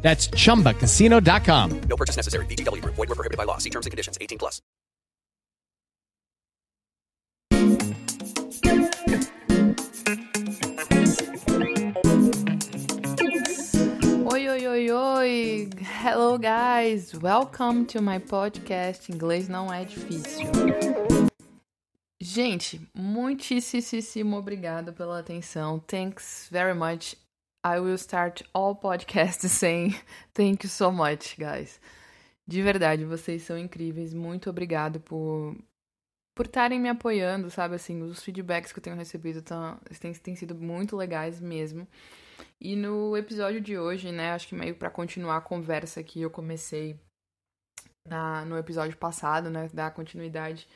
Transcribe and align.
That's 0.00 0.28
chumbacasino.com. 0.28 1.80
No 1.88 1.96
purchase 1.96 2.16
necessary. 2.16 2.46
VGW 2.46 2.80
Group. 2.82 2.94
Void 2.94 3.08
were 3.08 3.14
prohibited 3.14 3.36
by 3.36 3.44
law. 3.44 3.58
See 3.58 3.70
terms 3.70 3.86
and 3.86 3.90
conditions. 3.90 4.16
18 4.20 4.38
plus. 4.38 4.62
Oi, 14.30 14.48
oi, 14.48 14.66
oi, 14.68 14.90
oi! 14.90 15.68
Hello, 16.02 16.38
guys! 16.38 17.12
Welcome 17.14 17.86
to 17.86 18.00
my 18.00 18.18
podcast 18.18 19.10
Inglês 19.10 19.48
Não 19.48 19.72
É 19.72 19.84
Difícil. 19.84 20.46
Gente, 22.20 22.80
muitíssimo 22.94 24.36
obrigado 24.36 24.92
pela 24.92 25.18
atenção. 25.18 25.80
Thanks 25.80 26.48
very 26.50 26.74
much. 26.74 27.16
I 27.64 27.80
will 27.80 27.98
start 27.98 28.42
all 28.54 28.74
podcasts 28.74 29.48
saying 29.50 29.94
thank 30.34 30.64
you 30.64 30.70
so 30.70 30.90
much, 30.90 31.36
guys. 31.38 31.80
De 32.46 32.62
verdade, 32.62 33.04
vocês 33.04 33.42
são 33.42 33.58
incríveis. 33.58 34.14
Muito 34.14 34.48
obrigado 34.48 35.00
por 35.00 35.54
por 36.38 36.46
estarem 36.46 36.78
me 36.78 36.88
apoiando, 36.88 37.50
sabe? 37.50 37.74
Assim, 37.74 38.00
os 38.00 38.22
feedbacks 38.22 38.72
que 38.72 38.78
eu 38.78 38.82
tenho 38.82 38.94
recebido 38.94 39.42
tão, 39.42 39.76
têm, 40.00 40.12
têm 40.12 40.36
sido 40.36 40.54
muito 40.54 40.96
legais 40.96 41.40
mesmo. 41.40 41.84
E 42.60 42.76
no 42.76 43.16
episódio 43.16 43.60
de 43.60 43.76
hoje, 43.76 44.12
né, 44.12 44.30
acho 44.30 44.46
que 44.46 44.54
meio 44.54 44.76
para 44.76 44.88
continuar 44.88 45.38
a 45.38 45.40
conversa 45.40 46.00
que 46.00 46.20
eu 46.22 46.30
comecei 46.30 46.96
na, 48.06 48.44
no 48.44 48.56
episódio 48.56 48.96
passado, 48.96 49.50
né, 49.50 49.68
dar 49.74 49.90
continuidade 49.90 50.68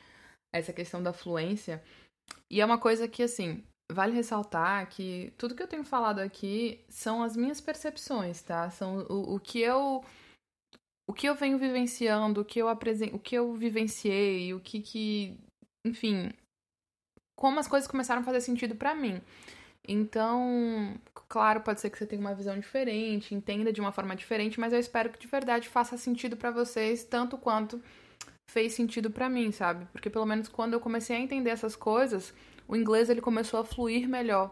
a 0.52 0.58
essa 0.58 0.72
questão 0.72 1.00
da 1.00 1.12
fluência. 1.12 1.80
E 2.50 2.61
é 2.61 2.64
uma 2.64 2.78
coisa 2.78 3.06
que, 3.06 3.22
assim, 3.22 3.64
vale 3.93 4.15
ressaltar 4.15 4.89
que 4.89 5.33
tudo 5.37 5.55
que 5.55 5.62
eu 5.62 5.69
tenho 5.69 5.85
falado 5.85 6.19
aqui 6.19 6.81
são 6.89 7.23
as 7.23 7.37
minhas 7.37 7.61
percepções, 7.61 8.43
tá? 8.43 8.71
São 8.71 9.07
o, 9.09 9.37
o 9.37 9.41
que 9.41 9.61
eu 9.61 10.05
o 11.09 11.12
que 11.12 11.29
eu 11.29 11.35
venho 11.35 11.59
vivenciando, 11.59 12.41
o 12.41 12.45
que 12.45 12.59
eu 12.61 12.69
apresen... 12.69 13.11
o 13.13 13.19
que 13.19 13.35
eu 13.35 13.53
vivenciei, 13.55 14.55
o 14.55 14.61
que 14.61 14.81
que, 14.81 15.37
enfim, 15.85 16.33
como 17.37 17.59
as 17.59 17.69
coisas 17.69 17.91
começaram 17.91 18.23
a 18.23 18.25
fazer 18.25 18.41
sentido 18.41 18.75
para 18.77 18.95
mim. 18.95 19.20
Então, 19.87 20.97
claro, 21.29 21.61
pode 21.61 21.81
ser 21.81 21.91
que 21.91 21.98
você 21.98 22.07
tenha 22.07 22.20
uma 22.20 22.35
visão 22.35 22.59
diferente, 22.59 23.35
entenda 23.35 23.73
de 23.73 23.81
uma 23.81 23.91
forma 23.91 24.15
diferente, 24.15 24.61
mas 24.61 24.73
eu 24.73 24.79
espero 24.79 25.11
que 25.11 25.19
de 25.19 25.27
verdade 25.27 25.69
faça 25.69 25.97
sentido 25.97 26.37
para 26.37 26.53
vocês 26.53 27.03
tanto 27.03 27.37
quanto 27.37 27.83
fez 28.48 28.75
sentido 28.75 29.11
para 29.11 29.29
mim, 29.29 29.51
sabe? 29.51 29.87
Porque 29.93 30.09
pelo 30.09 30.27
menos 30.27 30.48
quando 30.48 30.75
eu 30.75 30.81
comecei 30.81 31.17
a 31.17 31.20
entender 31.20 31.51
essas 31.51 31.75
coisas, 31.75 32.33
o 32.73 32.77
inglês 32.77 33.11
ele 33.11 33.20
começou 33.20 33.61
a 33.61 33.65
fluir 33.67 34.09
melhor. 34.09 34.51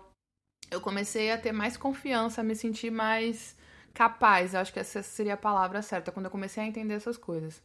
Eu 0.70 0.78
comecei 0.78 1.32
a 1.32 1.38
ter 1.38 1.52
mais 1.52 1.78
confiança, 1.78 2.42
a 2.42 2.44
me 2.44 2.54
sentir 2.54 2.90
mais 2.90 3.56
capaz. 3.94 4.52
Eu 4.52 4.60
acho 4.60 4.70
que 4.70 4.78
essa 4.78 5.02
seria 5.02 5.32
a 5.32 5.38
palavra 5.38 5.80
certa, 5.80 6.12
quando 6.12 6.26
eu 6.26 6.30
comecei 6.30 6.62
a 6.62 6.66
entender 6.66 6.92
essas 6.92 7.16
coisas. 7.16 7.62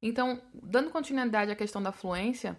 Então, 0.00 0.40
dando 0.54 0.90
continuidade 0.90 1.50
à 1.50 1.56
questão 1.56 1.82
da 1.82 1.90
fluência, 1.90 2.56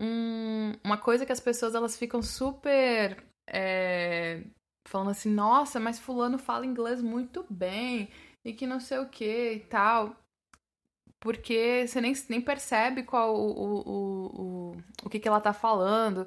um, 0.00 0.72
uma 0.82 0.96
coisa 0.96 1.26
que 1.26 1.32
as 1.32 1.38
pessoas 1.38 1.74
elas 1.74 1.98
ficam 1.98 2.22
super 2.22 3.22
é, 3.46 4.42
falando 4.88 5.10
assim, 5.10 5.30
nossa, 5.30 5.78
mas 5.78 5.98
fulano 5.98 6.38
fala 6.38 6.64
inglês 6.64 7.02
muito 7.02 7.44
bem 7.50 8.08
e 8.42 8.54
que 8.54 8.66
não 8.66 8.80
sei 8.80 8.98
o 9.00 9.08
que 9.10 9.52
e 9.52 9.60
tal. 9.60 10.16
Porque 11.20 11.86
você 11.86 12.00
nem, 12.00 12.14
nem 12.30 12.40
percebe 12.40 13.02
qual 13.02 13.36
o, 13.36 13.50
o, 13.50 13.80
o, 13.80 14.72
o, 14.72 14.76
o 15.04 15.10
que, 15.10 15.20
que 15.20 15.28
ela 15.28 15.42
tá 15.42 15.52
falando 15.52 16.26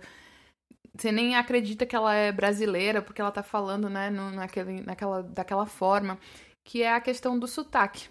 você 0.96 1.12
nem 1.12 1.36
acredita 1.36 1.86
que 1.86 1.96
ela 1.96 2.14
é 2.14 2.32
brasileira 2.32 3.02
porque 3.02 3.20
ela 3.20 3.32
tá 3.32 3.42
falando, 3.42 3.90
né, 3.90 4.10
no, 4.10 4.30
naquele, 4.32 4.82
naquela, 4.82 5.24
daquela 5.24 5.66
forma, 5.66 6.20
que 6.64 6.84
é 6.84 6.94
a 6.94 7.02
questão 7.02 7.38
do 7.38 7.48
sotaque, 7.48 8.10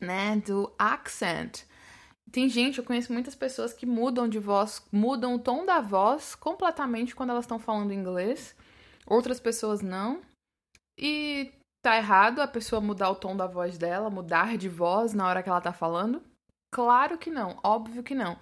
né, 0.00 0.36
do 0.36 0.72
accent. 0.78 1.64
Tem 2.30 2.48
gente, 2.48 2.78
eu 2.78 2.84
conheço 2.84 3.12
muitas 3.12 3.34
pessoas 3.34 3.72
que 3.72 3.86
mudam 3.86 4.28
de 4.28 4.38
voz, 4.38 4.84
mudam 4.92 5.34
o 5.34 5.38
tom 5.38 5.64
da 5.64 5.80
voz 5.80 6.34
completamente 6.34 7.14
quando 7.14 7.30
elas 7.30 7.44
estão 7.44 7.58
falando 7.58 7.92
inglês, 7.92 8.54
outras 9.06 9.40
pessoas 9.40 9.80
não. 9.80 10.20
E 10.98 11.52
tá 11.84 11.96
errado 11.96 12.40
a 12.40 12.48
pessoa 12.48 12.80
mudar 12.80 13.10
o 13.10 13.16
tom 13.16 13.36
da 13.36 13.46
voz 13.46 13.78
dela, 13.78 14.10
mudar 14.10 14.56
de 14.56 14.68
voz 14.68 15.12
na 15.12 15.26
hora 15.26 15.42
que 15.42 15.48
ela 15.48 15.60
tá 15.60 15.72
falando? 15.72 16.22
Claro 16.72 17.18
que 17.18 17.30
não, 17.30 17.58
óbvio 17.62 18.02
que 18.02 18.14
não. 18.14 18.38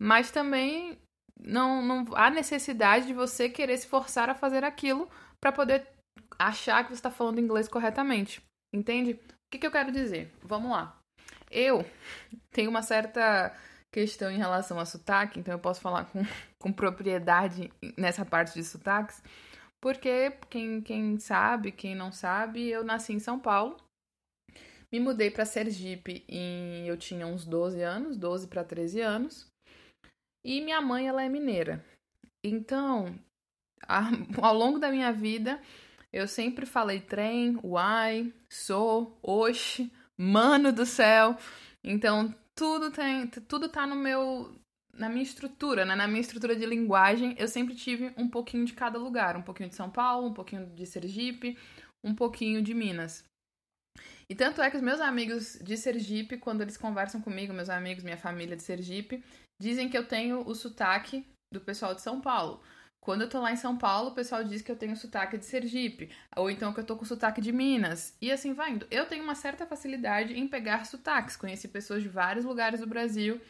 Mas 0.00 0.30
também 0.30 0.98
não, 1.40 1.82
não 1.82 2.06
há 2.14 2.30
necessidade 2.30 3.06
de 3.06 3.14
você 3.14 3.48
querer 3.48 3.76
se 3.76 3.86
forçar 3.86 4.28
a 4.30 4.34
fazer 4.34 4.64
aquilo 4.64 5.08
para 5.40 5.52
poder 5.52 5.86
achar 6.38 6.82
que 6.82 6.90
você 6.90 6.94
está 6.94 7.10
falando 7.10 7.40
inglês 7.40 7.68
corretamente. 7.68 8.42
Entende? 8.74 9.12
O 9.12 9.18
que, 9.52 9.58
que 9.58 9.66
eu 9.66 9.70
quero 9.70 9.92
dizer? 9.92 10.32
Vamos 10.42 10.70
lá. 10.70 10.98
Eu 11.50 11.84
tenho 12.50 12.70
uma 12.70 12.82
certa 12.82 13.54
questão 13.92 14.30
em 14.30 14.36
relação 14.36 14.78
a 14.78 14.84
sotaque, 14.84 15.38
então 15.38 15.54
eu 15.54 15.58
posso 15.58 15.80
falar 15.80 16.04
com, 16.06 16.22
com 16.60 16.72
propriedade 16.72 17.72
nessa 17.96 18.24
parte 18.24 18.54
de 18.54 18.64
sotaques, 18.64 19.22
porque 19.80 20.32
quem, 20.50 20.82
quem 20.82 21.18
sabe, 21.18 21.72
quem 21.72 21.94
não 21.94 22.12
sabe, 22.12 22.68
eu 22.68 22.84
nasci 22.84 23.12
em 23.12 23.18
São 23.18 23.38
Paulo, 23.38 23.76
me 24.92 25.00
mudei 25.00 25.30
para 25.30 25.44
Sergipe 25.44 26.24
e 26.28 26.84
eu 26.86 26.96
tinha 26.96 27.26
uns 27.26 27.44
12 27.44 27.80
anos, 27.82 28.16
12 28.16 28.48
para 28.48 28.64
13 28.64 29.00
anos, 29.00 29.46
e 30.46 30.60
minha 30.60 30.80
mãe, 30.80 31.08
ela 31.08 31.24
é 31.24 31.28
mineira. 31.28 31.84
Então, 32.42 33.18
a, 33.82 34.10
ao 34.40 34.54
longo 34.54 34.78
da 34.78 34.92
minha 34.92 35.12
vida, 35.12 35.60
eu 36.12 36.28
sempre 36.28 36.64
falei 36.64 37.00
trem, 37.00 37.58
uai, 37.64 38.32
sou, 38.48 39.18
oxe, 39.20 39.92
mano 40.16 40.72
do 40.72 40.86
céu. 40.86 41.36
Então, 41.82 42.32
tudo 42.54 42.92
tem, 42.92 43.26
tudo 43.26 43.68
tá 43.68 43.84
no 43.88 43.96
meu 43.96 44.54
na 44.94 45.08
minha 45.08 45.22
estrutura, 45.22 45.84
né? 45.84 45.94
Na 45.96 46.06
minha 46.06 46.20
estrutura 46.20 46.56
de 46.56 46.64
linguagem, 46.64 47.34
eu 47.38 47.48
sempre 47.48 47.74
tive 47.74 48.14
um 48.16 48.28
pouquinho 48.28 48.64
de 48.64 48.72
cada 48.72 48.98
lugar, 48.98 49.36
um 49.36 49.42
pouquinho 49.42 49.68
de 49.68 49.74
São 49.74 49.90
Paulo, 49.90 50.28
um 50.28 50.32
pouquinho 50.32 50.64
de 50.74 50.86
Sergipe, 50.86 51.58
um 52.02 52.14
pouquinho 52.14 52.62
de 52.62 52.72
Minas. 52.72 53.24
E 54.28 54.34
tanto 54.34 54.60
é 54.60 54.70
que 54.70 54.76
os 54.76 54.82
meus 54.82 55.00
amigos 55.00 55.58
de 55.62 55.76
Sergipe, 55.76 56.38
quando 56.38 56.62
eles 56.62 56.76
conversam 56.76 57.20
comigo, 57.20 57.52
meus 57.52 57.68
amigos, 57.68 58.02
minha 58.02 58.16
família 58.16 58.56
de 58.56 58.62
Sergipe, 58.62 59.22
dizem 59.60 59.88
que 59.88 59.96
eu 59.96 60.06
tenho 60.06 60.46
o 60.46 60.54
sotaque 60.54 61.24
do 61.52 61.60
pessoal 61.60 61.94
de 61.94 62.02
São 62.02 62.20
Paulo. 62.20 62.60
Quando 63.00 63.22
eu 63.22 63.28
tô 63.28 63.40
lá 63.40 63.52
em 63.52 63.56
São 63.56 63.78
Paulo, 63.78 64.10
o 64.10 64.14
pessoal 64.14 64.42
diz 64.42 64.62
que 64.62 64.70
eu 64.70 64.76
tenho 64.76 64.96
sotaque 64.96 65.38
de 65.38 65.44
Sergipe, 65.44 66.10
ou 66.36 66.50
então 66.50 66.72
que 66.72 66.80
eu 66.80 66.84
tô 66.84 66.96
com 66.96 67.04
sotaque 67.04 67.40
de 67.40 67.52
Minas, 67.52 68.16
e 68.20 68.32
assim 68.32 68.52
vai 68.52 68.72
indo. 68.72 68.86
Eu 68.90 69.06
tenho 69.06 69.22
uma 69.22 69.36
certa 69.36 69.64
facilidade 69.64 70.34
em 70.34 70.48
pegar 70.48 70.84
sotaques, 70.84 71.36
conheci 71.36 71.68
pessoas 71.68 72.02
de 72.02 72.08
vários 72.08 72.44
lugares 72.44 72.80
do 72.80 72.86
Brasil, 72.86 73.40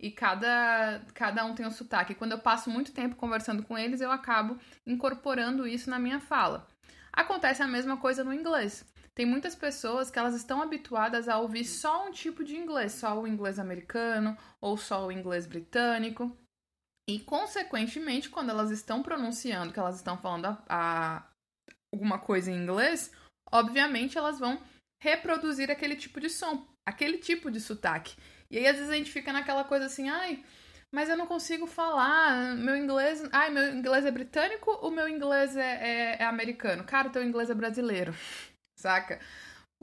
e 0.00 0.10
cada, 0.10 1.02
cada 1.14 1.44
um 1.44 1.54
tem 1.54 1.66
um 1.66 1.70
sotaque. 1.70 2.12
E 2.12 2.14
quando 2.14 2.32
eu 2.32 2.38
passo 2.38 2.70
muito 2.70 2.92
tempo 2.92 3.16
conversando 3.16 3.62
com 3.62 3.76
eles, 3.76 4.00
eu 4.00 4.12
acabo 4.12 4.58
incorporando 4.86 5.66
isso 5.66 5.88
na 5.90 5.98
minha 5.98 6.20
fala. 6.20 6.68
Acontece 7.10 7.62
a 7.62 7.66
mesma 7.66 7.96
coisa 7.96 8.22
no 8.22 8.32
inglês. 8.32 8.84
Tem 9.18 9.26
muitas 9.26 9.56
pessoas 9.56 10.12
que 10.12 10.18
elas 10.20 10.36
estão 10.36 10.62
habituadas 10.62 11.28
a 11.28 11.40
ouvir 11.40 11.64
só 11.64 12.06
um 12.06 12.12
tipo 12.12 12.44
de 12.44 12.56
inglês, 12.56 12.92
só 12.92 13.20
o 13.20 13.26
inglês 13.26 13.58
americano 13.58 14.38
ou 14.60 14.76
só 14.76 15.04
o 15.04 15.10
inglês 15.10 15.44
britânico. 15.44 16.38
E, 17.10 17.18
consequentemente, 17.18 18.30
quando 18.30 18.50
elas 18.50 18.70
estão 18.70 19.02
pronunciando, 19.02 19.72
que 19.72 19.80
elas 19.80 19.96
estão 19.96 20.16
falando 20.16 20.44
a, 20.46 20.62
a, 20.68 21.26
alguma 21.92 22.20
coisa 22.20 22.52
em 22.52 22.62
inglês, 22.62 23.10
obviamente 23.50 24.16
elas 24.16 24.38
vão 24.38 24.62
reproduzir 25.02 25.68
aquele 25.68 25.96
tipo 25.96 26.20
de 26.20 26.30
som, 26.30 26.64
aquele 26.86 27.18
tipo 27.18 27.50
de 27.50 27.60
sotaque. 27.60 28.14
E 28.48 28.56
aí, 28.56 28.68
às 28.68 28.76
vezes, 28.76 28.90
a 28.92 28.94
gente 28.94 29.10
fica 29.10 29.32
naquela 29.32 29.64
coisa 29.64 29.86
assim, 29.86 30.08
ai, 30.08 30.44
mas 30.94 31.08
eu 31.08 31.16
não 31.16 31.26
consigo 31.26 31.66
falar, 31.66 32.54
meu 32.54 32.76
inglês. 32.76 33.20
Ai, 33.32 33.50
meu 33.50 33.74
inglês 33.74 34.06
é 34.06 34.12
britânico 34.12 34.78
ou 34.80 34.92
meu 34.92 35.08
inglês 35.08 35.56
é, 35.56 35.72
é, 35.72 36.22
é 36.22 36.24
americano? 36.24 36.84
Cara, 36.84 37.08
o 37.08 37.10
teu 37.10 37.24
inglês 37.24 37.50
é 37.50 37.54
brasileiro 37.54 38.14
saca? 38.78 39.20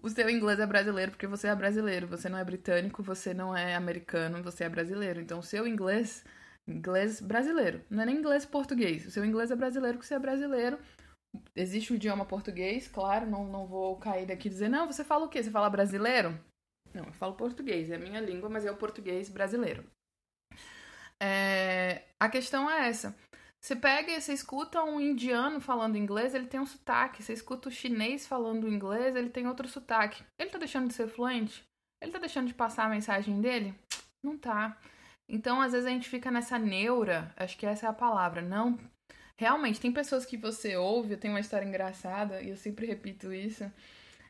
O 0.01 0.09
seu 0.09 0.29
inglês 0.29 0.59
é 0.59 0.65
brasileiro 0.65 1.11
porque 1.11 1.27
você 1.27 1.47
é 1.47 1.55
brasileiro, 1.55 2.07
você 2.07 2.29
não 2.29 2.37
é 2.37 2.43
britânico, 2.43 3.01
você 3.01 3.33
não 3.33 3.55
é 3.55 3.75
americano, 3.75 4.43
você 4.43 4.63
é 4.63 4.69
brasileiro. 4.69 5.21
Então, 5.21 5.39
o 5.39 5.43
seu 5.43 5.67
inglês, 5.67 6.23
inglês 6.67 7.21
brasileiro, 7.21 7.81
não 7.89 8.03
é 8.03 8.05
nem 8.05 8.17
inglês 8.17 8.45
português. 8.45 9.05
O 9.07 9.11
seu 9.11 9.25
inglês 9.25 9.51
é 9.51 9.55
brasileiro 9.55 9.97
porque 9.97 10.07
você 10.07 10.15
é 10.15 10.19
brasileiro. 10.19 10.77
Existe 11.55 11.91
o 11.91 11.95
idioma 11.95 12.25
português, 12.25 12.87
claro, 12.87 13.25
não, 13.25 13.45
não 13.45 13.65
vou 13.65 13.97
cair 13.97 14.25
daqui 14.25 14.47
e 14.47 14.51
dizer, 14.51 14.69
não, 14.69 14.87
você 14.87 15.03
fala 15.03 15.25
o 15.25 15.29
quê? 15.29 15.43
Você 15.43 15.51
fala 15.51 15.69
brasileiro? 15.69 16.39
Não, 16.93 17.03
eu 17.05 17.13
falo 17.13 17.35
português, 17.35 17.89
é 17.89 17.95
a 17.95 17.99
minha 17.99 18.21
língua, 18.21 18.49
mas 18.49 18.65
é 18.65 18.71
o 18.71 18.77
português 18.77 19.29
brasileiro. 19.29 19.83
É, 21.21 22.03
a 22.19 22.29
questão 22.29 22.69
é 22.69 22.87
essa. 22.87 23.15
Você 23.65 23.75
pega 23.75 24.11
e 24.11 24.21
você 24.21 24.31
escuta 24.31 24.83
um 24.83 25.01
indiano 25.01 25.59
falando 25.59 25.97
inglês, 25.97 26.35
ele 26.35 26.45
tem 26.45 26.59
um 26.59 26.67
sotaque. 26.67 27.23
Você 27.23 27.33
escuta 27.33 27.67
o 27.67 27.71
chinês 27.71 28.27
falando 28.27 28.69
inglês, 28.69 29.15
ele 29.15 29.31
tem 29.31 29.47
outro 29.47 29.67
sotaque. 29.67 30.23
Ele 30.37 30.51
tá 30.51 30.59
deixando 30.59 30.87
de 30.87 30.93
ser 30.93 31.07
fluente? 31.07 31.65
Ele 31.99 32.11
tá 32.11 32.19
deixando 32.19 32.45
de 32.45 32.53
passar 32.53 32.85
a 32.85 32.89
mensagem 32.89 33.41
dele? 33.41 33.73
Não 34.23 34.37
tá. 34.37 34.77
Então, 35.27 35.59
às 35.59 35.71
vezes 35.71 35.87
a 35.87 35.89
gente 35.89 36.07
fica 36.07 36.29
nessa 36.29 36.59
neura, 36.59 37.33
acho 37.35 37.57
que 37.57 37.65
essa 37.65 37.87
é 37.87 37.89
a 37.89 37.93
palavra, 37.93 38.39
não. 38.39 38.77
Realmente, 39.35 39.81
tem 39.81 39.91
pessoas 39.91 40.27
que 40.27 40.37
você 40.37 40.77
ouve, 40.77 41.13
eu 41.13 41.19
tenho 41.19 41.33
uma 41.33 41.39
história 41.39 41.65
engraçada, 41.65 42.43
e 42.43 42.49
eu 42.49 42.57
sempre 42.57 42.85
repito 42.85 43.33
isso. 43.33 43.65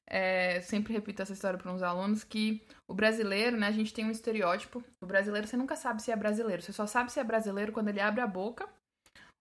É, 0.08 0.62
sempre 0.62 0.94
repito 0.94 1.22
essa 1.22 1.34
história 1.34 1.60
para 1.60 1.74
uns 1.74 1.84
alunos 1.84 2.24
que 2.24 2.66
o 2.88 2.94
brasileiro, 2.94 3.58
né, 3.58 3.68
a 3.68 3.72
gente 3.72 3.94
tem 3.94 4.06
um 4.06 4.12
estereótipo. 4.12 4.82
O 5.02 5.06
brasileiro, 5.06 5.46
você 5.46 5.58
nunca 5.58 5.76
sabe 5.76 6.02
se 6.02 6.10
é 6.10 6.16
brasileiro. 6.16 6.62
Você 6.62 6.72
só 6.72 6.88
sabe 6.88 7.12
se 7.12 7.20
é 7.20 7.24
brasileiro 7.26 7.74
quando 7.74 7.90
ele 7.90 8.00
abre 8.00 8.22
a 8.22 8.28
boca 8.28 8.66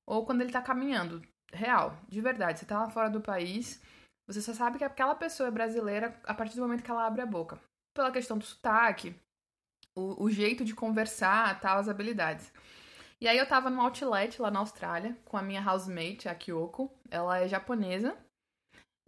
ou 0.07 0.25
quando 0.25 0.41
ele 0.41 0.53
tá 0.53 0.63
caminhando. 0.63 1.23
Real, 1.53 1.97
de 2.09 2.21
verdade. 2.21 2.59
Você 2.59 2.67
tá 2.67 2.81
lá 2.81 2.91
fora 2.91 3.09
do 3.09 3.21
país, 3.21 3.81
você 4.27 4.41
só 4.41 4.53
sabe 4.53 4.79
que 4.79 4.85
aquela 4.85 5.15
pessoa 5.15 5.49
é 5.49 5.53
brasileira 5.53 6.19
a 6.25 6.35
partir 6.35 6.57
do 6.57 6.63
momento 6.63 6.83
que 6.83 6.91
ela 6.91 7.07
abre 7.07 7.23
a 7.23 7.27
boca. 7.27 7.61
Pela 7.95 8.11
questão 8.11 8.39
do 8.39 8.45
sotaque, 8.45 9.15
o, 9.95 10.25
o 10.25 10.31
jeito 10.31 10.65
de 10.65 10.75
conversar, 10.75 11.61
tal, 11.61 11.79
as 11.79 11.89
habilidades. 11.89 12.53
E 13.21 13.29
aí 13.29 13.39
eu 13.39 13.47
tava 13.47 13.71
no 13.71 13.81
outlet 13.81 14.41
lá 14.41 14.51
na 14.51 14.59
Austrália 14.59 15.17
com 15.25 15.37
a 15.37 15.43
minha 15.43 15.65
housemate, 15.71 16.29
a 16.29 16.35
Kyoko. 16.35 16.91
Ela 17.11 17.41
é 17.41 17.49
japonesa. 17.49 18.17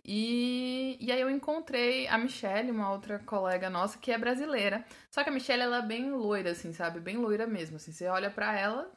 E, 0.05 0.97
e 1.01 1.11
aí 1.11 1.21
eu 1.21 1.29
encontrei 1.29 2.07
a 2.07 2.17
Michelle, 2.17 2.71
uma 2.71 2.93
outra 2.93 3.19
colega 3.19 3.69
nossa, 3.69 3.99
que 3.99 4.13
é 4.13 4.19
brasileira. 4.19 4.85
Só 5.11 5.25
que 5.25 5.31
a 5.31 5.33
Michelle, 5.33 5.63
ela 5.63 5.79
é 5.79 5.83
bem 5.83 6.13
loira, 6.13 6.53
assim, 6.53 6.73
sabe? 6.73 7.01
Bem 7.01 7.17
loira 7.17 7.47
mesmo, 7.47 7.77
assim. 7.77 7.91
Você 7.91 8.07
olha 8.07 8.31
para 8.31 8.57
ela 8.57 8.91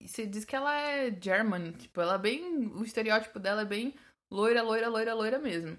você 0.00 0.26
diz 0.26 0.44
que 0.44 0.56
ela 0.56 0.74
é 0.78 1.16
German. 1.20 1.72
Tipo, 1.72 2.00
ela 2.00 2.14
é 2.14 2.18
bem... 2.18 2.66
O 2.74 2.82
estereótipo 2.84 3.38
dela 3.38 3.62
é 3.62 3.64
bem 3.64 3.94
loira, 4.30 4.62
loira, 4.62 4.88
loira, 4.88 5.14
loira 5.14 5.38
mesmo. 5.38 5.76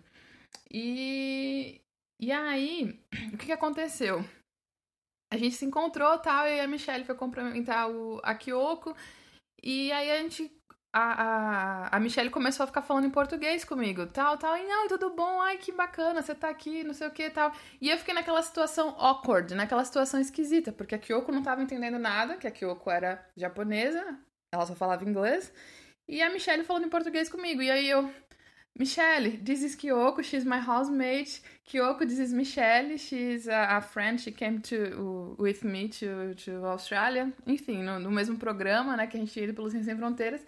E... 0.70 1.82
E 2.20 2.32
aí, 2.32 3.00
o 3.34 3.38
que 3.38 3.48
que 3.48 3.52
aconteceu? 3.52 4.24
A 5.32 5.38
gente 5.38 5.56
se 5.56 5.66
encontrou, 5.66 6.18
tal, 6.20 6.46
e 6.46 6.60
a 6.60 6.68
Michelle 6.68 7.06
foi 7.06 7.16
cumprimentar 7.16 7.90
o, 7.90 8.20
a 8.22 8.36
Kyoko. 8.36 8.96
E 9.64 9.92
aí 9.92 10.12
a 10.12 10.18
gente 10.22 10.52
a, 10.94 11.24
a, 11.24 11.96
a 11.96 12.00
Michelle 12.00 12.30
começou 12.30 12.64
a 12.66 12.68
ficar 12.68 12.82
falando 12.82 13.06
em 13.06 13.10
português 13.10 13.64
comigo, 13.64 14.06
tal, 14.08 14.38
tal, 14.38 14.58
e 14.58 14.64
não, 14.64 14.88
tudo 14.88 15.10
bom, 15.12 15.42
ai, 15.42 15.58
que 15.58 15.72
bacana, 15.72 16.22
você 16.22 16.36
tá 16.36 16.50
aqui, 16.50 16.84
não 16.84 16.94
sei 16.94 17.08
o 17.08 17.12
que, 17.12 17.30
tal. 17.30 17.52
E 17.80 17.90
eu 17.90 17.98
fiquei 17.98 18.14
naquela 18.14 18.42
situação 18.42 18.90
awkward, 18.98 19.56
naquela 19.56 19.86
situação 19.86 20.20
esquisita, 20.20 20.72
porque 20.72 20.96
a 20.96 21.00
Kyoko 21.00 21.32
não 21.32 21.44
tava 21.44 21.64
entendendo 21.64 21.98
nada, 21.98 22.36
que 22.38 22.48
a 22.48 22.52
Kyoko 22.52 22.92
era 22.92 23.26
japonesa, 23.38 24.20
ela 24.54 24.66
só 24.66 24.76
falava 24.76 25.08
inglês, 25.08 25.54
e 26.08 26.22
a 26.22 26.30
Michelle 26.30 26.64
falando 26.64 26.86
em 26.86 26.90
português 26.90 27.30
comigo, 27.30 27.62
e 27.62 27.72
aí 27.72 27.90
eu, 27.90 28.12
Michelle, 28.78 29.38
this 29.38 29.64
is 29.64 29.76
Kyoko, 29.76 30.24
she's 30.24 30.46
my 30.46 30.60
housemate. 30.60 31.42
Kyoko, 31.66 32.06
this 32.06 32.20
is 32.20 32.34
Michelle, 32.34 32.98
she's 32.98 33.48
a, 33.48 33.78
a 33.78 33.82
friend, 33.82 34.20
she 34.20 34.32
came 34.32 34.60
to, 34.60 35.36
with 35.38 35.64
me 35.64 35.90
to, 35.90 36.34
to 36.36 36.66
Australia. 36.66 37.32
Enfim, 37.46 37.84
no, 37.84 38.00
no 38.00 38.10
mesmo 38.10 38.38
programa, 38.38 38.96
né, 38.96 39.08
que 39.08 39.18
a 39.18 39.20
gente 39.20 39.38
ia 39.40 39.54
pelo 39.54 39.70
Sem 39.70 39.84
Fronteiras. 39.84 40.46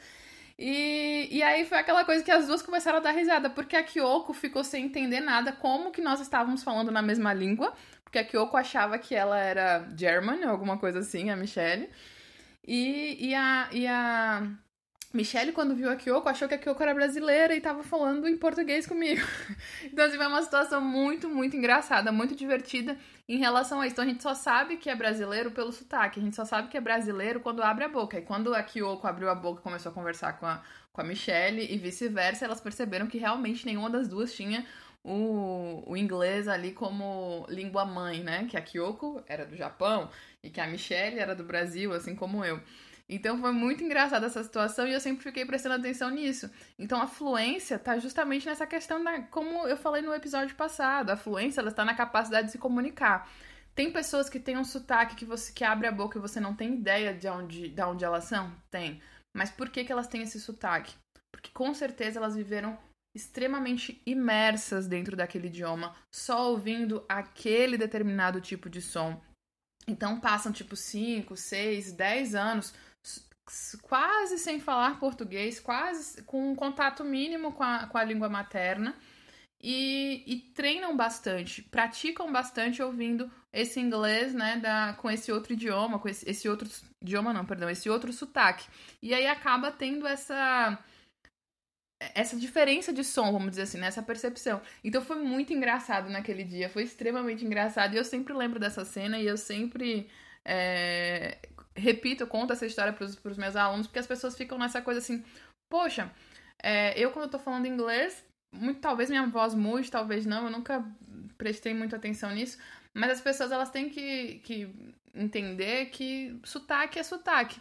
E, 0.58 1.28
e 1.32 1.42
aí 1.42 1.66
foi 1.66 1.80
aquela 1.80 2.06
coisa 2.06 2.24
que 2.24 2.32
as 2.32 2.48
duas 2.48 2.62
começaram 2.62 3.00
a 3.00 3.02
dar 3.02 3.12
risada, 3.12 3.50
porque 3.50 3.76
a 3.76 3.84
Kyoko 3.84 4.34
ficou 4.34 4.64
sem 4.64 4.86
entender 4.86 5.20
nada 5.20 5.52
como 5.52 5.92
que 5.92 6.02
nós 6.02 6.20
estávamos 6.20 6.64
falando 6.64 6.92
na 6.92 7.02
mesma 7.02 7.34
língua, 7.34 7.74
porque 8.04 8.20
a 8.20 8.24
Kyoko 8.24 8.56
achava 8.56 8.98
que 9.00 9.16
ela 9.16 9.40
era 9.40 9.88
German, 9.98 10.44
ou 10.44 10.52
alguma 10.52 10.78
coisa 10.78 11.00
assim, 11.00 11.30
a 11.30 11.36
Michelle. 11.36 11.90
E, 12.66 13.30
e, 13.30 13.36
a, 13.36 13.70
e 13.72 13.88
a 13.88 14.48
Michelle, 15.14 15.52
quando 15.52 15.76
viu 15.76 15.92
a 15.92 15.96
Kyoko, 15.96 16.28
achou 16.28 16.48
que 16.48 16.56
a 16.56 16.58
Kyoko 16.58 16.82
era 16.82 16.92
brasileira 16.92 17.56
e 17.56 17.62
tava 17.62 17.84
falando 17.84 18.28
em 18.28 18.36
português 18.36 18.88
comigo. 18.88 19.22
Então, 19.84 20.06
assim, 20.06 20.18
foi 20.18 20.26
uma 20.26 20.42
situação 20.42 20.82
muito, 20.82 21.30
muito 21.30 21.56
engraçada, 21.56 22.12
muito 22.12 22.36
divertida 22.36 22.98
em 23.30 23.38
relação 23.38 23.80
a 23.80 23.86
isso. 23.86 23.94
Então, 23.94 24.06
a 24.06 24.08
gente 24.08 24.24
só 24.24 24.34
sabe 24.34 24.78
que 24.78 24.90
é 24.90 24.96
brasileiro 24.96 25.52
pelo 25.52 25.72
sotaque. 25.72 26.20
A 26.20 26.24
gente 26.24 26.36
só 26.36 26.46
sabe 26.46 26.68
que 26.68 26.78
é 26.78 26.82
brasileiro 26.82 27.40
quando 27.42 27.62
abre 27.62 27.84
a 27.84 27.88
boca. 27.88 28.18
E 28.18 28.24
quando 28.24 28.56
a 28.56 28.64
Kyoko 28.64 29.06
abriu 29.06 29.30
a 29.30 29.36
boca 29.36 29.60
e 29.60 29.64
começou 29.64 29.92
a 29.92 29.94
conversar 29.94 30.34
com 30.40 30.48
a, 30.48 30.64
com 30.92 31.02
a 31.02 31.04
Michelle 31.04 31.62
e 31.62 31.78
vice-versa, 31.78 32.46
elas 32.46 32.60
perceberam 32.60 33.06
que 33.06 33.20
realmente 33.20 33.68
nenhuma 33.68 33.92
das 33.92 34.08
duas 34.08 34.34
tinha 34.34 34.66
o, 35.04 35.84
o 35.86 35.96
inglês 35.96 36.48
ali 36.48 36.72
como 36.72 37.46
língua 37.50 37.86
mãe, 37.86 38.24
né? 38.24 38.48
Que 38.50 38.58
a 38.58 38.62
Kyoko 38.62 39.24
era 39.28 39.46
do 39.46 39.56
Japão 39.56 40.10
e 40.42 40.50
que 40.50 40.60
a 40.60 40.66
Michelle 40.66 41.20
era 41.20 41.36
do 41.36 41.44
Brasil, 41.44 41.94
assim 41.94 42.16
como 42.16 42.44
eu. 42.44 42.60
Então 43.10 43.38
foi 43.40 43.52
muito 43.52 43.84
engraçada 43.84 44.28
essa 44.28 44.44
situação 44.44 44.88
e 44.88 44.94
eu 44.94 45.00
sempre 45.00 45.24
fiquei 45.24 45.46
prestando 45.46 45.76
atenção 45.76 46.10
nisso. 46.10 46.50
Então 46.80 47.02
a 47.02 47.08
fluência 47.08 47.76
está 47.76 48.00
justamente 48.00 48.46
nessa 48.46 48.66
questão 48.66 49.04
da, 49.04 49.22
como 49.24 49.68
eu 49.68 49.76
falei 49.76 50.02
no 50.02 50.14
episódio 50.14 50.56
passado, 50.56 51.10
a 51.10 51.18
fluência 51.18 51.60
ela 51.60 51.70
está 51.70 51.84
na 51.84 51.96
capacidade 51.96 52.48
de 52.48 52.54
se 52.54 52.58
comunicar. 52.58 53.30
Tem 53.76 53.92
pessoas 53.92 54.30
que 54.30 54.40
têm 54.40 54.58
um 54.58 54.64
sotaque 54.64 55.16
que 55.16 55.26
você 55.26 55.52
que 55.52 55.64
abre 55.64 55.88
a 55.88 55.92
boca 55.92 56.18
e 56.18 56.22
você 56.22 56.40
não 56.40 56.56
tem 56.56 56.76
ideia 56.76 57.14
de 57.14 57.28
onde, 57.28 57.70
de 57.70 57.82
onde 57.82 58.06
elas 58.06 58.26
são? 58.26 58.56
Tem. 58.70 59.02
Mas 59.36 59.50
por 59.50 59.70
que, 59.70 59.84
que 59.84 59.92
elas 59.92 60.08
têm 60.08 60.22
esse 60.22 60.40
sotaque? 60.40 60.96
Porque 61.32 61.50
com 61.52 61.74
certeza 61.74 62.20
elas 62.20 62.36
viveram 62.36 62.78
extremamente 63.16 64.02
imersas 64.06 64.88
dentro 64.88 65.16
daquele 65.16 65.48
idioma, 65.48 65.96
só 66.14 66.52
ouvindo 66.52 67.04
aquele 67.10 67.78
determinado 67.78 68.40
tipo 68.40 68.70
de 68.70 68.82
som. 68.82 69.22
Então 69.88 70.20
passam 70.20 70.52
tipo 70.52 70.76
5, 70.76 71.36
6, 71.36 71.92
10 71.94 72.36
anos 72.36 72.74
quase 73.82 74.38
sem 74.38 74.60
falar 74.60 75.00
português, 75.00 75.60
quase 75.60 76.24
com 76.24 76.52
um 76.52 76.56
contato 76.56 77.04
mínimo 77.04 77.52
com 77.54 77.64
a, 77.64 77.88
com 77.88 77.98
a 77.98 78.04
língua 78.04 78.30
materna. 78.30 78.96
E, 79.66 80.24
e, 80.28 80.40
treinam 80.54 80.96
bastante, 80.96 81.62
praticam 81.62 82.30
bastante 82.30 82.84
ouvindo 82.84 83.32
esse 83.54 83.80
inglês, 83.80 84.34
né, 84.34 84.58
da, 84.58 84.94
com 84.96 85.10
esse 85.10 85.32
outro 85.32 85.54
idioma, 85.54 86.00
com 86.00 86.10
esse, 86.10 86.30
esse 86.30 86.50
outro 86.50 86.70
idioma 87.02 87.32
não, 87.32 87.46
perdão, 87.46 87.70
esse 87.70 87.90
outro 87.90 88.12
sotaque. 88.12 88.68
E 89.02 89.14
aí 89.14 89.26
acaba 89.26 89.72
tendo 89.72 90.06
essa 90.06 90.78
essa 92.14 92.36
diferença 92.36 92.92
de 92.92 93.04
som, 93.04 93.32
vamos 93.32 93.52
dizer 93.52 93.62
assim, 93.64 93.78
nessa 93.78 94.02
né, 94.02 94.08
percepção. 94.08 94.62
Então 94.84 95.02
foi 95.02 95.16
muito 95.18 95.54
engraçado 95.54 96.10
naquele 96.10 96.44
dia, 96.44 96.70
foi 96.70 96.84
extremamente 96.84 97.46
engraçado 97.46 97.94
e 97.94 97.98
eu 97.98 98.04
sempre 98.04 98.34
lembro 98.34 98.60
dessa 98.60 98.84
cena 98.84 99.18
e 99.18 99.26
eu 99.26 99.38
sempre 99.38 100.10
é, 100.46 101.38
repito, 101.76 102.28
conto 102.28 102.54
essa 102.54 102.66
história 102.66 102.94
para 102.94 103.06
os 103.06 103.38
meus 103.38 103.56
alunos, 103.56 103.88
porque 103.88 104.00
as 104.00 104.08
pessoas 104.08 104.38
ficam 104.38 104.58
nessa 104.58 104.82
coisa 104.82 105.00
assim, 105.00 105.24
poxa, 105.70 106.12
é, 106.62 106.98
eu 107.00 107.12
quando 107.12 107.26
eu 107.26 107.32
tô 107.32 107.40
falando 107.40 107.66
inglês, 107.66 108.26
muito, 108.54 108.80
talvez 108.80 109.10
minha 109.10 109.26
voz 109.28 109.54
mude, 109.56 109.90
talvez 109.90 110.26
não, 110.26 110.46
eu 110.46 110.52
nunca 110.52 110.86
prestei 111.38 111.74
muita 111.74 111.96
atenção 111.96 112.32
nisso, 112.32 112.58
mas 112.94 113.12
as 113.12 113.22
pessoas 113.22 113.52
elas 113.52 113.72
têm 113.72 113.90
que, 113.90 114.40
que 114.40 114.70
entender 115.14 115.88
que 115.88 116.40
sotaque 116.44 117.00
é 117.00 117.04
sotaque. 117.04 117.60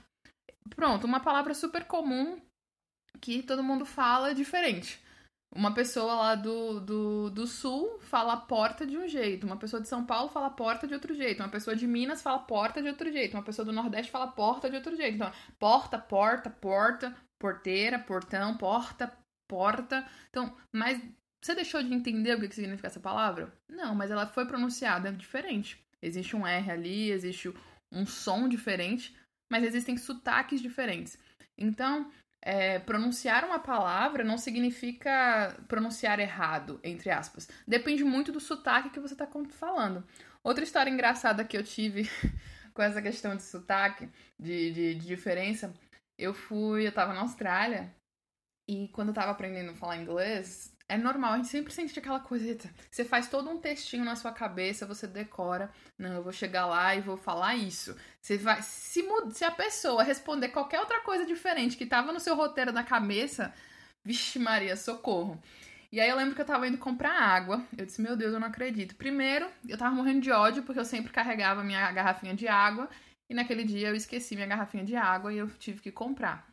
Pronto, 0.77 1.07
uma 1.07 1.21
palavra 1.21 1.55
super 1.55 1.85
comum 1.85 2.41
que 3.21 3.43
todo 3.43 3.63
mundo 3.63 3.87
fala 3.87 4.35
diferente. 4.35 5.02
Uma 5.55 5.75
pessoa 5.75 6.15
lá 6.15 6.35
do, 6.35 6.81
do, 6.81 7.31
do 7.31 7.47
sul 7.47 7.99
fala 8.01 8.39
porta 8.39 8.87
de 8.87 8.97
um 8.97 9.07
jeito, 9.07 9.47
uma 9.47 9.59
pessoa 9.59 9.83
de 9.83 9.89
São 9.89 10.05
Paulo 10.05 10.31
fala 10.31 10.49
porta 10.49 10.87
de 10.87 10.95
outro 10.95 11.15
jeito, 11.15 11.43
uma 11.43 11.49
pessoa 11.51 11.77
de 11.77 11.87
Minas 11.87 12.23
fala 12.23 12.39
porta 12.39 12.81
de 12.81 12.89
outro 12.89 13.13
jeito, 13.13 13.37
uma 13.37 13.43
pessoa 13.43 13.67
do 13.67 13.73
Nordeste 13.73 14.11
fala 14.11 14.29
porta 14.29 14.71
de 14.71 14.77
outro 14.77 14.97
jeito. 14.97 15.17
Então, 15.17 15.31
porta, 15.59 15.99
porta, 15.99 16.49
porta, 16.49 17.15
porteira, 17.39 17.99
portão, 17.99 18.57
porta, 18.57 19.13
porta. 19.47 20.09
Então, 20.31 20.57
mas 20.73 20.99
você 21.43 21.55
deixou 21.55 21.83
de 21.83 21.93
entender 21.93 22.35
o 22.35 22.41
que 22.41 22.55
significa 22.55 22.87
essa 22.87 23.01
palavra? 23.01 23.53
Não, 23.69 23.95
mas 23.95 24.11
ela 24.11 24.27
foi 24.27 24.47
pronunciada 24.47 25.13
diferente. 25.13 25.85
Existe 26.01 26.35
um 26.35 26.47
R 26.47 26.71
ali, 26.71 27.11
existe 27.11 27.53
um 27.91 28.07
som 28.07 28.49
diferente, 28.49 29.15
mas 29.51 29.65
existem 29.65 29.99
sotaques 29.99 30.63
diferentes. 30.63 31.19
Então, 31.59 32.11
é, 32.43 32.81
pronunciar 32.81 33.45
uma 33.45 33.61
palavra 33.61 34.25
não 34.25 34.37
significa 34.37 35.57
pronunciar 35.69 36.19
errado, 36.19 36.81
entre 36.83 37.09
aspas. 37.09 37.49
Depende 37.67 38.03
muito 38.03 38.33
do 38.33 38.41
sotaque 38.41 38.91
que 38.91 39.01
você 39.01 39.15
está 39.15 39.29
falando. 39.51 40.05
Outra 40.43 40.65
história 40.65 40.91
engraçada 40.91 41.45
que 41.45 41.57
eu 41.57 41.63
tive 41.63 42.11
com 42.75 42.83
essa 42.83 43.01
questão 43.01 43.37
de 43.37 43.45
sotaque, 43.45 44.09
de, 44.39 44.73
de, 44.73 44.95
de 44.97 45.07
diferença, 45.07 45.73
eu 46.19 46.35
fui, 46.35 46.87
eu 46.87 46.93
tava 46.93 47.15
na 47.15 47.21
Austrália 47.21 47.95
e 48.69 48.89
quando 48.89 49.09
eu 49.09 49.15
tava 49.15 49.31
aprendendo 49.31 49.71
a 49.71 49.75
falar 49.77 49.97
inglês, 49.97 50.72
é 50.93 50.99
normal, 50.99 51.33
a 51.33 51.37
gente 51.39 51.49
sempre 51.49 51.73
sente 51.73 51.99
aquela 51.99 52.21
coisa. 52.21 52.59
Você 52.91 53.05
faz 53.05 53.27
todo 53.27 53.49
um 53.49 53.59
textinho 53.59 54.05
na 54.05 54.15
sua 54.15 54.31
cabeça, 54.31 54.87
você 54.87 55.07
decora. 55.07 55.71
Não, 55.99 56.13
eu 56.13 56.23
vou 56.23 56.33
chegar 56.33 56.67
lá 56.67 56.95
e 56.95 57.01
vou 57.01 57.17
falar 57.17 57.57
isso. 57.57 57.97
Você 58.21 58.37
vai. 58.37 58.61
Se, 58.63 59.03
se 59.31 59.45
a 59.45 59.51
pessoa 59.51 60.03
responder 60.03 60.49
qualquer 60.49 60.81
outra 60.81 61.01
coisa 61.01 61.25
diferente 61.25 61.79
que 61.79 61.87
tava 61.87 62.13
no 62.13 62.21
seu 62.21 62.37
roteiro 62.37 62.73
da 62.73 62.85
cabeça, 62.85 63.55
vixe, 64.05 64.39
Maria, 64.39 64.77
socorro. 64.77 65.43
E 65.91 65.99
aí 65.99 66.09
eu 66.11 66.17
lembro 66.17 66.35
que 66.35 66.41
eu 66.43 66.47
tava 66.47 66.69
indo 66.69 66.77
comprar 66.77 67.13
água. 67.19 67.65
Eu 67.77 67.87
disse, 67.87 68.03
meu 68.03 68.15
Deus, 68.15 68.35
eu 68.35 68.41
não 68.41 68.49
acredito. 68.49 68.95
Primeiro, 68.95 69.49
eu 69.67 69.79
tava 69.79 69.95
morrendo 69.95 70.21
de 70.21 70.31
ódio 70.31 70.63
porque 70.63 70.81
eu 70.81 70.85
sempre 70.85 71.11
carregava 71.11 71.65
minha 71.65 71.91
garrafinha 71.91 72.35
de 72.35 72.47
água. 72.49 72.89
E 73.31 73.35
naquele 73.35 73.65
dia 73.65 73.89
eu 73.89 73.95
esqueci 73.95 74.35
minha 74.35 74.47
garrafinha 74.47 74.85
de 74.85 74.95
água 74.95 75.33
e 75.33 75.39
eu 75.39 75.49
tive 75.59 75.81
que 75.81 75.91
comprar. 75.91 76.52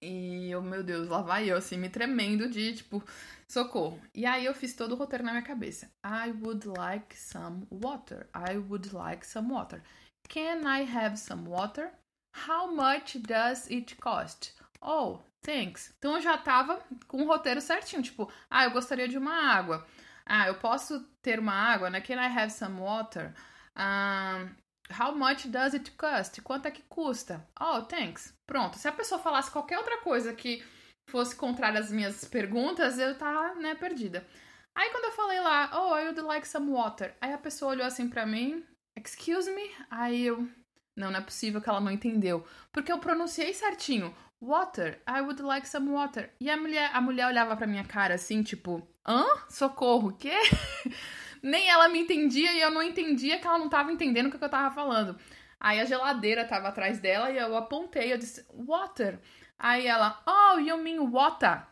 E 0.00 0.50
eu, 0.50 0.62
meu 0.62 0.82
Deus, 0.82 1.08
lá 1.08 1.22
vai 1.22 1.50
eu, 1.50 1.56
assim, 1.56 1.76
me 1.76 1.88
tremendo 1.88 2.48
de, 2.48 2.74
tipo, 2.76 3.02
socorro. 3.48 4.00
E 4.14 4.24
aí 4.24 4.44
eu 4.44 4.54
fiz 4.54 4.74
todo 4.74 4.92
o 4.92 4.96
roteiro 4.96 5.24
na 5.24 5.32
minha 5.32 5.42
cabeça. 5.42 5.90
I 6.04 6.30
would 6.30 6.68
like 6.68 7.16
some 7.16 7.66
water. 7.70 8.28
I 8.34 8.56
would 8.58 8.94
like 8.94 9.26
some 9.26 9.50
water. 9.52 9.82
Can 10.28 10.60
I 10.66 10.82
have 10.82 11.16
some 11.18 11.48
water? 11.48 11.90
How 12.46 12.72
much 12.72 13.18
does 13.18 13.68
it 13.70 13.96
cost? 13.96 14.54
Oh, 14.80 15.18
thanks. 15.42 15.92
Então 15.98 16.14
eu 16.14 16.20
já 16.20 16.38
tava 16.38 16.80
com 17.08 17.22
o 17.22 17.26
roteiro 17.26 17.60
certinho, 17.60 18.02
tipo, 18.02 18.30
ah, 18.48 18.64
eu 18.64 18.70
gostaria 18.70 19.08
de 19.08 19.18
uma 19.18 19.34
água. 19.34 19.86
Ah, 20.24 20.46
eu 20.46 20.56
posso 20.56 21.00
ter 21.22 21.38
uma 21.40 21.54
água, 21.54 21.90
né? 21.90 22.00
Can 22.00 22.16
I 22.16 22.26
have 22.38 22.52
some 22.52 22.78
water? 22.80 23.34
Um, 23.76 24.54
how 24.90 25.14
much 25.14 25.48
does 25.48 25.74
it 25.74 25.90
cost? 25.92 26.40
Quanto 26.42 26.66
é 26.66 26.70
que 26.70 26.82
custa? 26.88 27.46
Oh, 27.60 27.82
thanks. 27.82 28.34
Pronto. 28.46 28.78
Se 28.78 28.88
a 28.88 28.92
pessoa 28.92 29.20
falasse 29.20 29.50
qualquer 29.50 29.78
outra 29.78 29.98
coisa 29.98 30.32
que 30.32 30.62
fosse 31.08 31.34
contrária 31.34 31.80
às 31.80 31.90
minhas 31.90 32.24
perguntas, 32.24 32.98
eu 32.98 33.16
tava, 33.16 33.54
né, 33.54 33.74
perdida. 33.74 34.26
Aí 34.74 34.90
quando 34.90 35.04
eu 35.04 35.12
falei 35.12 35.40
lá, 35.40 35.70
oh, 35.74 35.96
I 35.96 36.04
would 36.04 36.20
like 36.20 36.46
some 36.46 36.70
water. 36.70 37.14
Aí 37.20 37.32
a 37.32 37.38
pessoa 37.38 37.72
olhou 37.72 37.86
assim 37.86 38.08
pra 38.08 38.24
mim, 38.24 38.64
excuse 38.96 39.50
me? 39.50 39.70
Aí 39.90 40.26
eu, 40.26 40.48
não, 40.96 41.10
não 41.10 41.18
é 41.18 41.22
possível 41.22 41.60
que 41.60 41.68
ela 41.68 41.80
não 41.80 41.90
entendeu. 41.90 42.46
Porque 42.72 42.92
eu 42.92 42.98
pronunciei 42.98 43.52
certinho. 43.52 44.14
Water, 44.40 45.02
I 45.08 45.20
would 45.20 45.42
like 45.42 45.66
some 45.66 45.90
water. 45.90 46.30
E 46.40 46.48
a 46.48 46.56
mulher, 46.56 46.90
a 46.94 47.00
mulher 47.00 47.26
olhava 47.26 47.56
pra 47.56 47.66
minha 47.66 47.82
cara 47.82 48.14
assim, 48.14 48.42
tipo, 48.42 48.86
hã? 49.04 49.24
Socorro, 49.48 50.12
quê? 50.16 50.32
Nem 51.42 51.68
ela 51.68 51.88
me 51.88 52.00
entendia 52.00 52.52
e 52.52 52.60
eu 52.60 52.70
não 52.70 52.82
entendia 52.82 53.38
que 53.38 53.46
ela 53.46 53.58
não 53.58 53.68
tava 53.68 53.92
entendendo 53.92 54.26
o 54.26 54.30
que 54.30 54.42
eu 54.42 54.48
tava 54.48 54.74
falando. 54.74 55.18
Aí 55.60 55.80
a 55.80 55.84
geladeira 55.84 56.44
tava 56.44 56.68
atrás 56.68 57.00
dela 57.00 57.30
e 57.30 57.36
eu 57.36 57.56
apontei, 57.56 58.12
eu 58.12 58.18
disse, 58.18 58.46
water. 58.52 59.18
Aí 59.58 59.86
ela, 59.86 60.22
oh, 60.26 60.58
you 60.58 60.76
mean 60.78 61.10
water? 61.10 61.66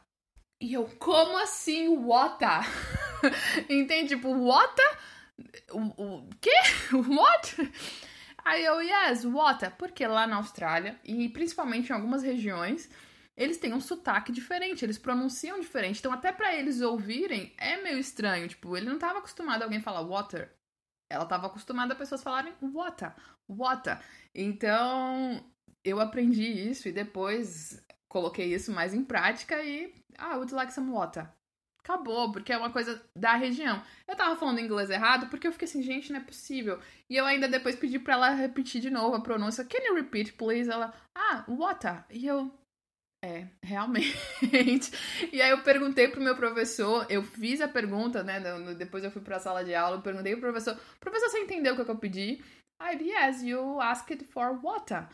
E 0.61 0.73
eu, 0.73 0.88
como 0.99 1.38
assim 1.38 1.96
water? 2.04 2.61
Entende? 3.70 4.16
Tipo, 4.16 4.35
water? 4.35 4.99
O, 5.70 5.80
o 6.02 6.30
quê? 6.40 6.50
What? 6.92 7.73
Aí 8.44 8.64
eu, 8.64 8.80
yes, 8.80 9.25
water. 9.25 9.70
Porque 9.76 10.06
lá 10.06 10.26
na 10.26 10.37
Austrália, 10.37 10.99
e 11.04 11.28
principalmente 11.28 11.90
em 11.90 11.92
algumas 11.92 12.23
regiões, 12.23 12.90
eles 13.37 13.59
têm 13.59 13.75
um 13.75 13.81
sotaque 13.81 14.33
diferente, 14.33 14.85
eles 14.85 14.99
pronunciam 14.99 15.61
diferente. 15.61 15.99
Então, 15.99 16.12
até 16.12 16.33
para 16.33 16.55
eles 16.55 16.81
ouvirem, 16.81 17.52
é 17.59 17.83
meio 17.83 17.99
estranho. 17.99 18.49
Tipo, 18.49 18.76
ele 18.76 18.88
não 18.88 18.99
tava 18.99 19.19
acostumado 19.19 19.62
a 19.62 19.64
alguém 19.66 19.81
falar 19.81 20.00
water. 20.00 20.50
Ela 21.11 21.26
tava 21.26 21.47
acostumada 21.47 21.93
a 21.93 21.97
pessoas 21.97 22.23
falarem 22.23 22.55
water, 22.61 23.14
water. 23.49 24.00
Então, 24.35 25.45
eu 25.85 26.00
aprendi 26.00 26.45
isso 26.45 26.88
e 26.88 26.93
depois 26.93 27.85
coloquei 28.09 28.52
isso 28.52 28.73
mais 28.73 28.95
em 28.95 29.05
prática 29.05 29.62
e. 29.62 29.95
Ah, 30.19 30.37
would 30.37 30.55
like 30.55 30.73
some 30.73 30.90
water. 30.90 31.28
Acabou, 31.81 32.33
porque 32.33 32.52
é 32.52 32.57
uma 32.59 32.73
coisa 32.73 33.00
da 33.16 33.35
região. 33.35 33.81
Eu 34.09 34.16
tava 34.16 34.35
falando 34.35 34.59
inglês 34.59 34.90
errado 34.90 35.28
porque 35.28 35.47
eu 35.47 35.52
fiquei 35.52 35.69
assim, 35.69 35.83
gente, 35.83 36.11
não 36.11 36.19
é 36.19 36.25
possível. 36.25 36.81
E 37.09 37.14
eu 37.14 37.25
ainda 37.25 37.47
depois 37.47 37.76
pedi 37.76 37.99
pra 38.00 38.14
ela 38.14 38.31
repetir 38.31 38.81
de 38.81 38.90
novo 38.90 39.14
a 39.14 39.21
pronúncia. 39.21 39.64
Can 39.64 39.85
you 39.87 39.95
repeat, 39.95 40.33
please? 40.33 40.69
Ela, 40.69 40.93
ah, 41.14 41.45
water. 41.47 42.05
E 42.11 42.26
eu, 42.26 42.52
é, 43.26 43.49
realmente. 43.61 44.92
e 45.33 45.42
aí 45.42 45.50
eu 45.50 45.62
perguntei 45.62 46.06
pro 46.06 46.23
meu 46.23 46.37
professor, 46.37 47.04
eu 47.11 47.25
fiz 47.25 47.61
a 47.61 47.66
pergunta, 47.66 48.23
né? 48.23 48.40
Depois 48.75 49.02
eu 49.02 49.11
fui 49.11 49.21
pra 49.21 49.40
sala 49.40 49.64
de 49.64 49.75
aula, 49.75 50.00
perguntei 50.00 50.33
pro 50.33 50.52
professor, 50.52 50.78
professor, 51.00 51.28
você 51.28 51.40
entendeu 51.40 51.75
o 51.75 51.85
que 51.85 51.90
eu 51.90 51.99
pedi? 51.99 52.40
Aí, 52.80 53.11
yes, 53.11 53.42
you 53.42 53.80
asked 53.80 54.25
for 54.26 54.61
water. 54.62 55.09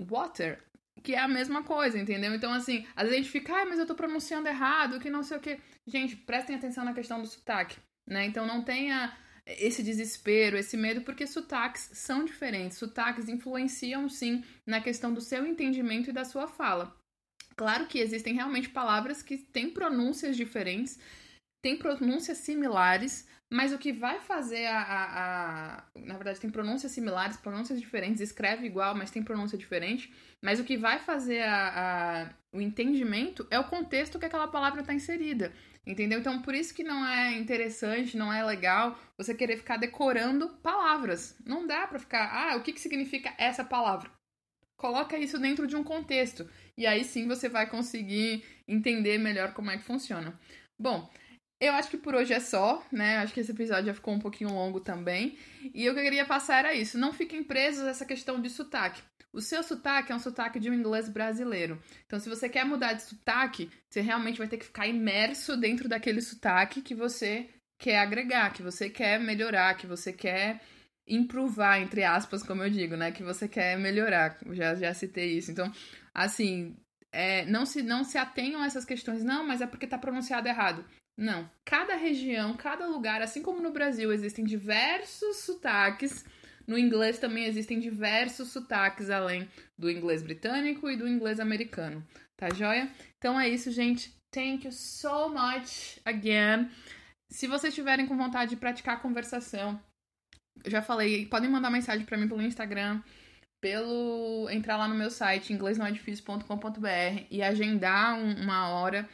Water 0.00 0.62
que 1.02 1.14
é 1.14 1.18
a 1.18 1.28
mesma 1.28 1.62
coisa, 1.62 1.98
entendeu? 1.98 2.34
Então, 2.34 2.52
assim, 2.52 2.86
às 2.94 3.04
vezes 3.04 3.12
a 3.12 3.22
gente 3.22 3.30
fica, 3.30 3.54
ah, 3.54 3.64
mas 3.64 3.78
eu 3.78 3.86
tô 3.86 3.94
pronunciando 3.94 4.48
errado, 4.48 5.00
que 5.00 5.08
não 5.08 5.22
sei 5.22 5.38
o 5.38 5.40
que. 5.40 5.58
Gente, 5.86 6.14
prestem 6.14 6.56
atenção 6.56 6.84
na 6.84 6.92
questão 6.92 7.22
do 7.22 7.26
sotaque, 7.26 7.78
né? 8.06 8.26
Então 8.26 8.46
não 8.46 8.62
tenha 8.62 9.16
esse 9.46 9.82
desespero, 9.82 10.58
esse 10.58 10.76
medo, 10.76 11.00
porque 11.00 11.26
sotaques 11.26 11.90
são 11.94 12.24
diferentes. 12.24 12.76
Sotaques 12.76 13.28
influenciam, 13.28 14.08
sim, 14.08 14.44
na 14.66 14.80
questão 14.80 15.12
do 15.12 15.22
seu 15.22 15.46
entendimento 15.46 16.10
e 16.10 16.12
da 16.12 16.24
sua 16.24 16.46
fala. 16.46 16.94
Claro 17.60 17.84
que 17.86 17.98
existem 17.98 18.32
realmente 18.32 18.70
palavras 18.70 19.22
que 19.22 19.36
têm 19.36 19.68
pronúncias 19.68 20.34
diferentes, 20.34 20.98
têm 21.62 21.76
pronúncias 21.76 22.38
similares, 22.38 23.28
mas 23.52 23.70
o 23.70 23.76
que 23.76 23.92
vai 23.92 24.18
fazer 24.18 24.64
a, 24.64 24.80
a, 24.80 25.74
a, 25.76 25.84
Na 25.94 26.14
verdade, 26.14 26.40
tem 26.40 26.48
pronúncias 26.48 26.90
similares, 26.90 27.36
pronúncias 27.36 27.78
diferentes, 27.78 28.22
escreve 28.22 28.64
igual, 28.64 28.94
mas 28.94 29.10
tem 29.10 29.22
pronúncia 29.22 29.58
diferente. 29.58 30.10
Mas 30.42 30.58
o 30.58 30.64
que 30.64 30.78
vai 30.78 31.00
fazer 31.00 31.42
a, 31.42 32.30
a, 32.30 32.34
o 32.50 32.62
entendimento 32.62 33.46
é 33.50 33.58
o 33.58 33.68
contexto 33.68 34.18
que 34.18 34.24
aquela 34.24 34.48
palavra 34.48 34.80
está 34.80 34.94
inserida. 34.94 35.52
Entendeu? 35.86 36.20
Então, 36.20 36.40
por 36.40 36.54
isso 36.54 36.72
que 36.72 36.82
não 36.82 37.06
é 37.06 37.36
interessante, 37.36 38.16
não 38.16 38.32
é 38.32 38.42
legal 38.42 38.98
você 39.18 39.34
querer 39.34 39.58
ficar 39.58 39.76
decorando 39.76 40.48
palavras. 40.62 41.36
Não 41.44 41.66
dá 41.66 41.86
para 41.86 41.98
ficar, 41.98 42.24
ah, 42.32 42.56
o 42.56 42.62
que, 42.62 42.72
que 42.72 42.80
significa 42.80 43.34
essa 43.36 43.62
palavra? 43.62 44.10
Coloca 44.80 45.18
isso 45.18 45.38
dentro 45.38 45.66
de 45.66 45.76
um 45.76 45.84
contexto. 45.84 46.48
E 46.74 46.86
aí 46.86 47.04
sim 47.04 47.28
você 47.28 47.50
vai 47.50 47.68
conseguir 47.68 48.42
entender 48.66 49.18
melhor 49.18 49.52
como 49.52 49.70
é 49.70 49.76
que 49.76 49.84
funciona. 49.84 50.40
Bom, 50.80 51.06
eu 51.60 51.74
acho 51.74 51.90
que 51.90 51.98
por 51.98 52.14
hoje 52.14 52.32
é 52.32 52.40
só, 52.40 52.82
né? 52.90 53.18
Acho 53.18 53.34
que 53.34 53.40
esse 53.40 53.52
episódio 53.52 53.84
já 53.84 53.94
ficou 53.94 54.14
um 54.14 54.18
pouquinho 54.18 54.54
longo 54.54 54.80
também. 54.80 55.36
E 55.74 55.86
o 55.86 55.92
que 55.92 56.00
eu 56.00 56.04
queria 56.04 56.24
passar 56.24 56.60
era 56.60 56.74
isso. 56.74 56.96
Não 56.96 57.12
fiquem 57.12 57.44
presos 57.44 57.84
a 57.84 57.90
essa 57.90 58.06
questão 58.06 58.40
de 58.40 58.48
sotaque. 58.48 59.02
O 59.34 59.42
seu 59.42 59.62
sotaque 59.62 60.12
é 60.12 60.14
um 60.14 60.18
sotaque 60.18 60.58
de 60.58 60.70
um 60.70 60.74
inglês 60.74 61.10
brasileiro. 61.10 61.78
Então, 62.06 62.18
se 62.18 62.30
você 62.30 62.48
quer 62.48 62.64
mudar 62.64 62.94
de 62.94 63.02
sotaque, 63.02 63.70
você 63.86 64.00
realmente 64.00 64.38
vai 64.38 64.48
ter 64.48 64.56
que 64.56 64.64
ficar 64.64 64.86
imerso 64.86 65.58
dentro 65.58 65.90
daquele 65.90 66.22
sotaque 66.22 66.80
que 66.80 66.94
você 66.94 67.50
quer 67.78 67.98
agregar, 67.98 68.54
que 68.54 68.62
você 68.62 68.88
quer 68.88 69.20
melhorar, 69.20 69.76
que 69.76 69.86
você 69.86 70.10
quer 70.10 70.62
improvar, 71.10 71.82
entre 71.82 72.04
aspas, 72.04 72.42
como 72.42 72.62
eu 72.62 72.70
digo, 72.70 72.96
né? 72.96 73.10
Que 73.10 73.22
você 73.22 73.48
quer 73.48 73.76
melhorar. 73.78 74.38
já, 74.52 74.74
já 74.74 74.94
citei 74.94 75.36
isso. 75.36 75.50
Então, 75.50 75.70
assim, 76.14 76.76
é, 77.12 77.44
não, 77.46 77.66
se, 77.66 77.82
não 77.82 78.04
se 78.04 78.16
atenham 78.16 78.62
a 78.62 78.66
essas 78.66 78.84
questões. 78.84 79.24
Não, 79.24 79.46
mas 79.46 79.60
é 79.60 79.66
porque 79.66 79.86
tá 79.86 79.98
pronunciado 79.98 80.48
errado. 80.48 80.84
Não. 81.16 81.50
Cada 81.64 81.96
região, 81.96 82.56
cada 82.56 82.86
lugar, 82.86 83.20
assim 83.20 83.42
como 83.42 83.60
no 83.60 83.72
Brasil 83.72 84.12
existem 84.12 84.44
diversos 84.44 85.38
sotaques, 85.38 86.24
no 86.66 86.78
inglês 86.78 87.18
também 87.18 87.44
existem 87.44 87.80
diversos 87.80 88.48
sotaques 88.48 89.10
além 89.10 89.48
do 89.76 89.90
inglês 89.90 90.22
britânico 90.22 90.88
e 90.88 90.96
do 90.96 91.08
inglês 91.08 91.40
americano. 91.40 92.06
Tá 92.36 92.48
joia? 92.54 92.90
Então 93.18 93.38
é 93.38 93.48
isso, 93.48 93.70
gente. 93.70 94.14
Thank 94.30 94.64
you 94.64 94.72
so 94.72 95.28
much 95.28 95.98
again. 96.04 96.70
Se 97.28 97.46
vocês 97.46 97.72
estiverem 97.72 98.06
com 98.06 98.16
vontade 98.16 98.50
de 98.50 98.56
praticar 98.56 98.96
a 98.96 99.00
conversação, 99.00 99.80
já 100.66 100.82
falei, 100.82 101.26
podem 101.26 101.50
mandar 101.50 101.70
mensagem 101.70 102.04
para 102.04 102.16
mim 102.16 102.28
pelo 102.28 102.42
Instagram, 102.42 103.02
pelo 103.60 104.48
entrar 104.50 104.76
lá 104.76 104.88
no 104.88 104.94
meu 104.94 105.10
site 105.10 105.52
inglesnoedifício.com.br 105.52 107.26
e 107.30 107.42
agendar 107.42 108.18
uma 108.18 108.68
hora 108.68 109.08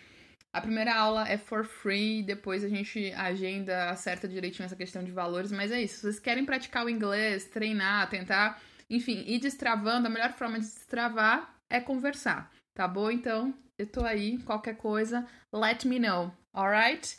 a 0.57 0.61
primeira 0.63 0.95
aula 0.95 1.29
é 1.29 1.37
for 1.37 1.67
free, 1.67 2.23
depois 2.23 2.65
a 2.65 2.69
gente 2.71 3.13
agenda, 3.13 3.91
acerta 3.91 4.27
direitinho 4.27 4.65
essa 4.65 4.75
questão 4.75 5.05
de 5.05 5.13
valores, 5.13 5.53
mas 5.53 5.71
é 5.71 5.83
isso. 5.83 5.97
Se 5.97 6.01
vocês 6.01 6.19
querem 6.19 6.47
praticar 6.47 6.87
o 6.87 6.89
inglês, 6.89 7.45
treinar, 7.45 8.09
tentar, 8.09 8.59
enfim, 8.89 9.23
ir 9.27 9.39
destravando, 9.39 10.07
a 10.07 10.11
melhor 10.11 10.33
forma 10.33 10.59
de 10.59 10.65
destravar 10.65 11.55
é 11.69 11.79
conversar, 11.79 12.51
tá 12.73 12.89
bom? 12.89 13.11
Então, 13.11 13.53
eu 13.79 13.87
tô 13.87 14.03
aí, 14.03 14.39
qualquer 14.45 14.79
coisa, 14.79 15.27
let 15.53 15.85
me 15.85 15.99
know, 15.99 16.33
alright? 16.55 17.19